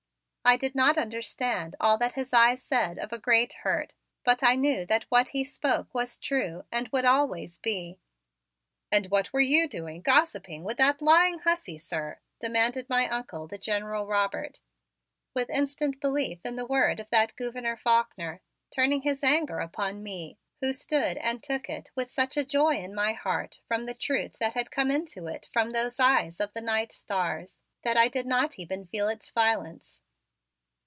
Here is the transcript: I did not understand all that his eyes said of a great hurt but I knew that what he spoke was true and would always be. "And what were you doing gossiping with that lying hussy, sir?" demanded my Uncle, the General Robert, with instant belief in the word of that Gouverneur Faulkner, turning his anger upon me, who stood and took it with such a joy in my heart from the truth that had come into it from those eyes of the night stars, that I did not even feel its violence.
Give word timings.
I 0.43 0.57
did 0.57 0.73
not 0.73 0.97
understand 0.97 1.75
all 1.79 1.99
that 1.99 2.15
his 2.15 2.33
eyes 2.33 2.63
said 2.63 2.97
of 2.97 3.13
a 3.13 3.19
great 3.19 3.53
hurt 3.61 3.93
but 4.25 4.41
I 4.41 4.55
knew 4.55 4.87
that 4.87 5.05
what 5.09 5.29
he 5.29 5.43
spoke 5.45 5.93
was 5.93 6.17
true 6.17 6.65
and 6.71 6.87
would 6.87 7.05
always 7.05 7.59
be. 7.59 7.99
"And 8.91 9.05
what 9.11 9.31
were 9.31 9.39
you 9.39 9.67
doing 9.69 10.01
gossiping 10.01 10.63
with 10.63 10.77
that 10.79 10.99
lying 10.99 11.37
hussy, 11.37 11.77
sir?" 11.77 12.19
demanded 12.39 12.89
my 12.89 13.07
Uncle, 13.07 13.45
the 13.47 13.59
General 13.59 14.07
Robert, 14.07 14.61
with 15.35 15.47
instant 15.51 15.99
belief 16.01 16.43
in 16.43 16.55
the 16.55 16.65
word 16.65 16.99
of 16.99 17.11
that 17.11 17.35
Gouverneur 17.35 17.77
Faulkner, 17.77 18.41
turning 18.71 19.03
his 19.03 19.23
anger 19.23 19.59
upon 19.59 20.01
me, 20.01 20.39
who 20.59 20.73
stood 20.73 21.17
and 21.17 21.43
took 21.43 21.69
it 21.69 21.91
with 21.95 22.09
such 22.09 22.35
a 22.35 22.43
joy 22.43 22.75
in 22.77 22.95
my 22.95 23.13
heart 23.13 23.61
from 23.67 23.85
the 23.85 23.93
truth 23.93 24.37
that 24.39 24.53
had 24.55 24.71
come 24.71 24.89
into 24.89 25.27
it 25.27 25.49
from 25.53 25.69
those 25.69 25.99
eyes 25.99 26.39
of 26.39 26.51
the 26.53 26.61
night 26.61 26.91
stars, 26.91 27.61
that 27.83 27.95
I 27.95 28.07
did 28.07 28.25
not 28.25 28.57
even 28.57 28.87
feel 28.87 29.07
its 29.07 29.29
violence. 29.29 30.01